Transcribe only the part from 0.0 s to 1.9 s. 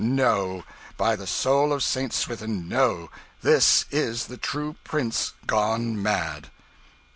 No! By the soul of